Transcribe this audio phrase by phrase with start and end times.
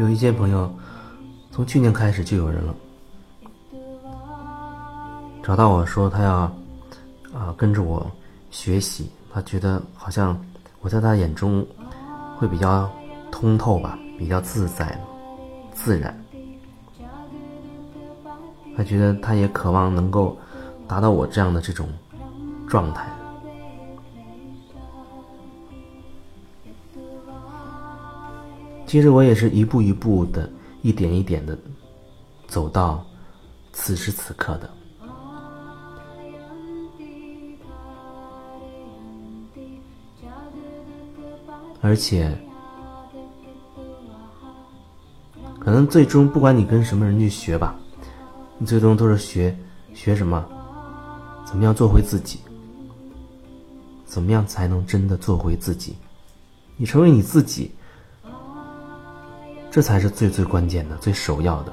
[0.00, 0.72] 有一些朋友，
[1.52, 2.74] 从去年开始就有人了，
[5.42, 6.50] 找到我说他要
[7.34, 8.10] 啊跟着我
[8.50, 10.42] 学习，他觉得好像
[10.80, 11.64] 我在他眼中
[12.38, 12.90] 会比较
[13.30, 14.98] 通透吧，比较自在、
[15.74, 16.18] 自然。
[18.74, 20.34] 他觉得他也渴望能够
[20.88, 21.86] 达到我这样的这种
[22.66, 23.06] 状态。
[28.90, 30.50] 其实我也是一步一步的，
[30.82, 31.56] 一点一点的
[32.48, 33.06] 走到
[33.72, 34.68] 此时此刻的，
[41.80, 42.36] 而且
[45.60, 47.78] 可能最终不管你跟什么人去学吧，
[48.58, 49.56] 你最终都是学
[49.94, 50.44] 学什么，
[51.44, 52.40] 怎么样做回自己，
[54.04, 55.94] 怎么样才能真的做回自己，
[56.76, 57.70] 你成为你自己。
[59.70, 61.72] 这才是最最关键的、最首要的。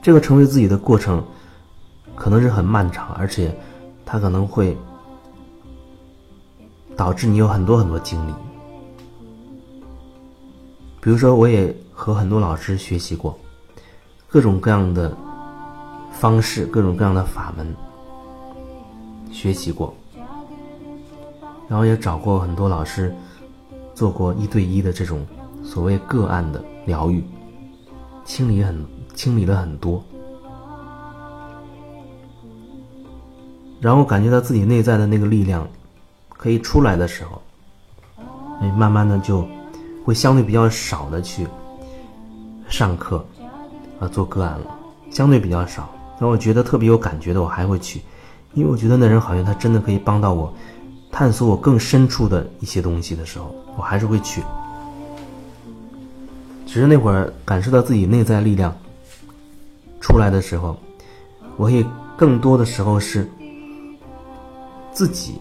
[0.00, 1.22] 这个成为自己的过程，
[2.14, 3.52] 可能是很漫长，而且
[4.06, 4.76] 它可能会
[6.96, 8.32] 导致你有很多很多经历。
[11.00, 13.38] 比如说，我也和很多老师学习过
[14.28, 15.16] 各种各样的
[16.12, 17.74] 方式、各种各样的法门，
[19.32, 19.92] 学习过。
[21.68, 23.14] 然后也找过很多老师，
[23.94, 25.26] 做过一对一的这种
[25.62, 27.22] 所谓个案的疗愈，
[28.24, 30.02] 清理很清理了很多，
[33.80, 35.68] 然后感觉到自己内在的那个力量
[36.28, 37.42] 可以出来的时候，
[38.62, 39.46] 哎，慢慢的就
[40.04, 41.46] 会相对比较少的去
[42.68, 43.22] 上课
[44.00, 44.66] 啊做个案了，
[45.10, 45.88] 相对比较少。
[46.12, 48.00] 然后我觉得特别有感觉的，我还会去，
[48.54, 50.52] 因为我觉得那人好像他真的可以帮到我。
[51.18, 54.40] 探索我更深处的一些东西的时候，我还是会去。
[56.64, 58.72] 只是那会儿感受到自己内在力量
[60.00, 60.78] 出来的时候，
[61.56, 61.84] 我也
[62.16, 63.28] 更多的时候是
[64.92, 65.40] 自己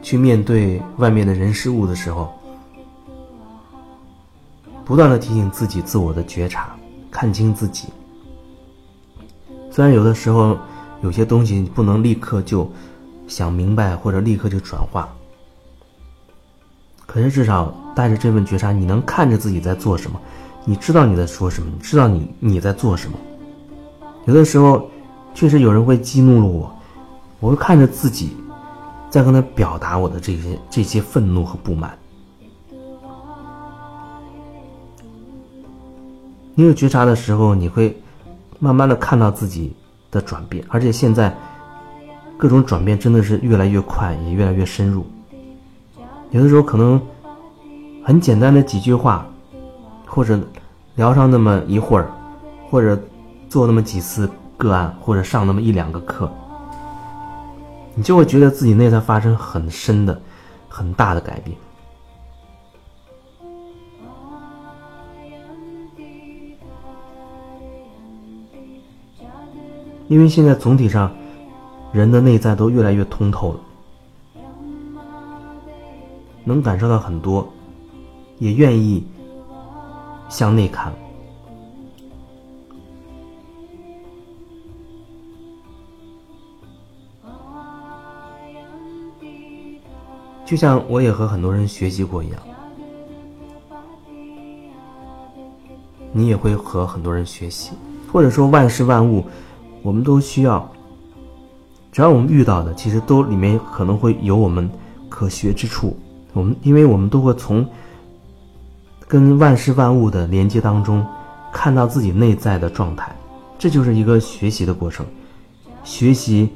[0.00, 2.32] 去面对外面的人事物的时候，
[4.86, 6.74] 不断的提醒自己自我的觉察，
[7.10, 7.88] 看清自己。
[9.70, 10.56] 虽然有的时候
[11.02, 12.66] 有些东西不能立刻就。
[13.28, 15.08] 想明白或者立刻就转化，
[17.06, 20.18] 可是至少带着这份觉察，你能看着自己在做什么，
[20.64, 23.16] 你知道你在说什么，你知道你你在做什么。
[24.24, 24.88] 有的时候，
[25.34, 26.74] 确实有人会激怒了我，
[27.38, 28.34] 我会看着自己，
[29.10, 31.96] 在跟他表达我的这些这些愤怒和不满。
[36.54, 37.94] 你有觉察的时候，你会
[38.58, 39.76] 慢慢的看到自己
[40.10, 41.36] 的转变，而且现在。
[42.38, 45.04] 各种转变真的是越来越快，也越来越深入。
[46.30, 47.00] 有的时候可能
[48.04, 49.26] 很简单的几句话，
[50.06, 50.38] 或者
[50.94, 52.08] 聊上那么一会儿，
[52.70, 52.96] 或者
[53.48, 56.30] 做那么几次个案，或者上那么一两个课，
[57.96, 60.22] 你就会觉得自己内在发生很深的、
[60.68, 61.56] 很大的改变。
[70.06, 71.10] 因为现在总体上。
[71.90, 73.60] 人的内在都越来越通透了，
[76.44, 77.48] 能感受到很多，
[78.38, 79.06] 也愿意
[80.28, 80.92] 向内看。
[90.44, 92.40] 就像我也和很多人学习过一样，
[96.12, 97.72] 你也会和很多人学习，
[98.12, 99.24] 或者说万事万物，
[99.82, 100.70] 我们都需要。
[101.98, 104.70] 只要我们遇到的，其实都里面可能会有我们
[105.08, 105.98] 可学之处。
[106.32, 107.66] 我们，因为我们都会从
[109.08, 111.04] 跟万事万物的连接当中，
[111.52, 113.12] 看到自己内在的状态，
[113.58, 115.04] 这就是一个学习的过程。
[115.82, 116.48] 学习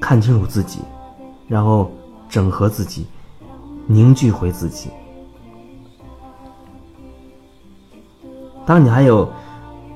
[0.00, 0.80] 看清楚自己，
[1.46, 1.88] 然后
[2.28, 3.06] 整合自己，
[3.86, 4.90] 凝聚回自己。
[8.66, 9.30] 当你还有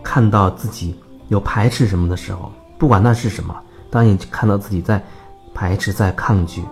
[0.04, 0.94] 看到自己
[1.26, 3.52] 有排斥什么的时候，不管那是什么。
[3.92, 5.04] 当你看到自己在
[5.52, 6.64] 排斥、在抗拒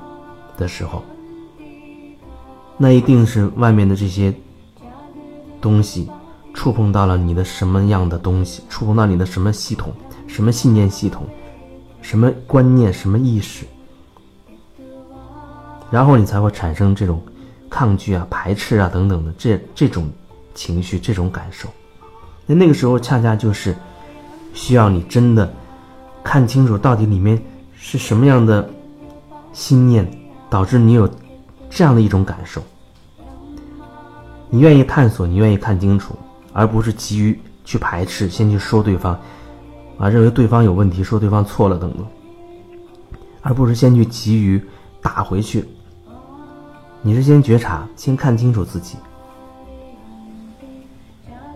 [0.57, 1.03] 的时候，
[2.79, 4.35] 那一定是外面的这些
[5.61, 6.09] 东西
[6.55, 9.93] 触碰到了你的什么样的东西，触碰到你的什么系统、
[10.27, 11.27] 什么信念系统、
[12.01, 13.67] 什么观念、什么意识，
[15.91, 17.23] 然后你才会产生这种
[17.69, 20.11] 抗拒啊、排斥啊等等的这这种
[20.55, 21.69] 情绪、这种感受。
[22.47, 23.77] 那那个时候恰恰就是
[24.55, 25.53] 需要你真的。
[26.23, 27.41] 看清楚到底里面
[27.75, 28.69] 是什么样的
[29.53, 30.09] 心念，
[30.49, 31.09] 导致你有
[31.69, 32.63] 这样的一种感受。
[34.49, 36.15] 你愿意探索，你愿意看清楚，
[36.53, 39.19] 而不是急于去排斥，先去说对方，
[39.97, 42.05] 啊，认为对方有问题，说对方错了等等，
[43.43, 44.61] 而不是先去急于
[45.01, 45.65] 打回去。
[47.03, 48.97] 你是先觉察，先看清楚自己。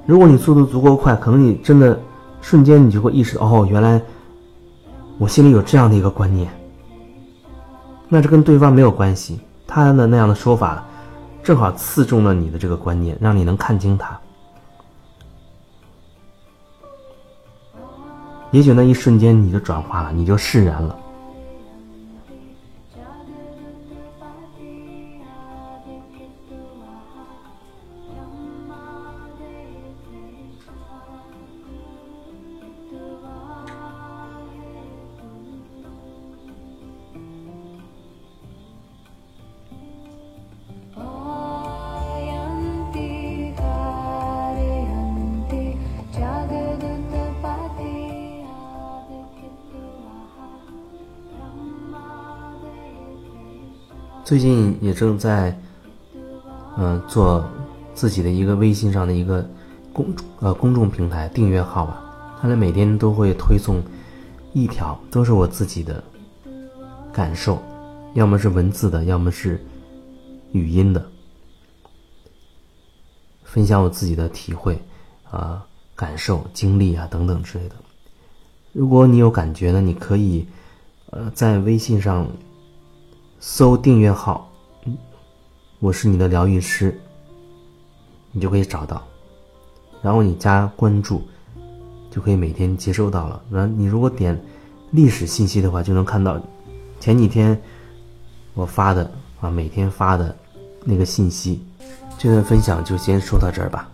[0.06, 2.00] 如果你速度足够快，可能你真的
[2.40, 4.00] 瞬间你就会意识到，哦，原来
[5.18, 6.50] 我心里有这样的一个观念。
[8.08, 10.84] 那这跟对方没有关系，他的那样的说法。
[11.42, 14.18] 正好刺中了你的这个观念，让你能看清他。
[18.50, 20.98] 也许那一瞬间你就转化了，你就释然了。
[54.24, 55.54] 最近也正在，
[56.78, 57.46] 嗯，做
[57.94, 59.46] 自己的一个微信上的一个
[59.92, 60.06] 公
[60.40, 62.00] 呃公众平台订阅号吧。
[62.40, 63.82] 他们每天都会推送
[64.54, 66.02] 一条，都是我自己的
[67.12, 67.62] 感受，
[68.14, 69.62] 要么是文字的，要么是
[70.52, 71.06] 语音的，
[73.42, 74.82] 分享我自己的体会
[75.30, 77.74] 啊、感受、经历啊等等之类的。
[78.72, 80.46] 如果你有感觉呢，你可以
[81.10, 82.26] 呃在微信上。
[83.46, 84.50] 搜订阅号，
[85.78, 86.98] 我是你的疗愈师，
[88.32, 89.06] 你就可以找到，
[90.00, 91.20] 然后你加关注，
[92.10, 93.42] 就可以每天接收到了。
[93.50, 94.42] 然后你如果点
[94.92, 96.40] 历史信息的话，就能看到
[96.98, 97.60] 前几天
[98.54, 99.12] 我发的
[99.42, 100.34] 啊，每天发的
[100.82, 101.62] 那个信息。
[102.16, 103.86] 这段分享就先说到这儿吧。